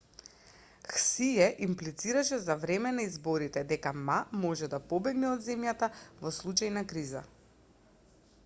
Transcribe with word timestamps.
хсие 0.93 1.49
имплицираше 1.65 2.39
за 2.45 2.55
време 2.63 2.93
на 2.99 3.05
изборите 3.09 3.63
дека 3.73 3.93
ма 4.07 4.17
може 4.45 4.71
да 4.75 4.81
побегне 4.93 5.29
од 5.35 5.45
земјата 5.51 5.91
во 6.25 6.31
случај 6.39 6.73
на 6.79 6.85
криза 6.95 7.23